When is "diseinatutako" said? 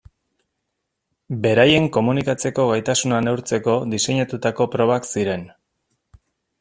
3.93-4.71